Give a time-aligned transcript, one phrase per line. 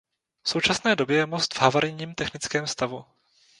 [0.43, 3.05] V současné době je most v havarijním technickém stavu.